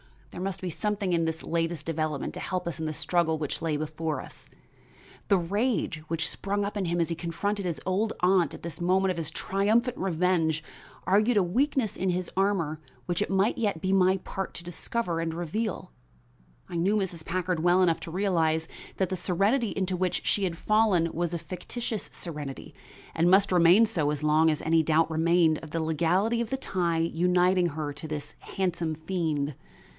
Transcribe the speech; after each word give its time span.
There 0.31 0.41
must 0.41 0.61
be 0.61 0.71
something 0.71 1.13
in 1.13 1.25
this 1.25 1.43
latest 1.43 1.85
development 1.85 2.33
to 2.33 2.39
help 2.39 2.67
us 2.67 2.79
in 2.79 2.87
the 2.87 2.93
struggle 2.93 3.37
which 3.37 3.61
lay 3.61 3.77
before 3.77 4.19
us. 4.19 4.49
The 5.27 5.37
rage 5.37 5.99
which 6.07 6.27
sprang 6.27 6.65
up 6.65 6.75
in 6.77 6.85
him 6.85 6.99
as 6.99 7.09
he 7.09 7.15
confronted 7.15 7.65
his 7.65 7.81
old 7.85 8.13
aunt 8.21 8.55
at 8.55 8.63
this 8.63 8.81
moment 8.81 9.11
of 9.11 9.17
his 9.17 9.29
triumphant 9.29 9.95
revenge 9.97 10.63
argued 11.05 11.37
a 11.37 11.43
weakness 11.43 11.95
in 11.95 12.09
his 12.09 12.31
armor 12.35 12.79
which 13.05 13.21
it 13.21 13.29
might 13.29 13.59
yet 13.59 13.79
be 13.81 13.93
my 13.93 14.17
part 14.17 14.55
to 14.55 14.63
discover 14.63 15.19
and 15.19 15.35
reveal. 15.35 15.91
I 16.67 16.77
knew 16.77 16.95
Mrs. 16.95 17.23
Packard 17.23 17.59
well 17.59 17.83
enough 17.83 17.99
to 17.99 18.11
realize 18.11 18.67
that 18.97 19.09
the 19.09 19.17
serenity 19.17 19.69
into 19.69 19.95
which 19.97 20.25
she 20.25 20.45
had 20.45 20.57
fallen 20.57 21.11
was 21.11 21.33
a 21.33 21.37
fictitious 21.37 22.09
serenity, 22.11 22.73
and 23.13 23.29
must 23.29 23.51
remain 23.51 23.85
so 23.85 24.09
as 24.09 24.23
long 24.23 24.49
as 24.49 24.61
any 24.63 24.81
doubt 24.81 25.11
remained 25.11 25.59
of 25.59 25.69
the 25.69 25.81
legality 25.83 26.41
of 26.41 26.49
the 26.49 26.57
tie 26.57 26.97
uniting 26.97 27.67
her 27.67 27.93
to 27.93 28.07
this 28.07 28.33
handsome 28.39 28.95
fiend. 28.95 29.53